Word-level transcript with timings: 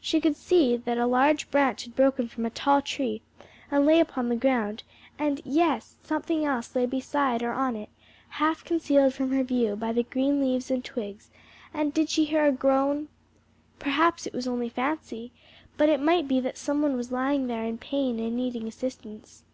She 0.00 0.20
could 0.20 0.34
see 0.34 0.76
that 0.76 0.98
a 0.98 1.06
large 1.06 1.52
branch 1.52 1.84
had 1.84 1.94
broken 1.94 2.26
from 2.26 2.44
a 2.44 2.50
tall 2.50 2.82
tree, 2.82 3.22
and 3.70 3.86
lay 3.86 4.00
upon 4.00 4.28
the 4.28 4.34
ground 4.34 4.82
and 5.20 5.40
yes, 5.44 5.94
something 6.02 6.44
else 6.44 6.74
lay 6.74 6.84
beside 6.84 7.44
or 7.44 7.52
on 7.52 7.76
it, 7.76 7.88
half 8.42 8.64
concealed 8.64 9.14
from 9.14 9.30
her 9.30 9.44
view 9.44 9.76
by 9.76 9.92
the 9.92 10.02
green 10.02 10.40
leaves 10.40 10.68
and 10.68 10.84
twigs; 10.84 11.30
and 11.72 11.94
did 11.94 12.10
she 12.10 12.24
hear 12.24 12.44
a 12.44 12.50
groan? 12.50 13.06
Perhaps 13.78 14.26
it 14.26 14.32
was 14.34 14.48
only 14.48 14.68
fancy, 14.68 15.30
but 15.76 15.88
it 15.88 16.00
might 16.02 16.26
be 16.26 16.40
that 16.40 16.58
some 16.58 16.82
one 16.82 16.96
was 16.96 17.12
lying 17.12 17.46
there 17.46 17.62
in 17.62 17.78
pain 17.78 18.18
and 18.18 18.34
needing 18.36 18.66
assistance. 18.66 19.44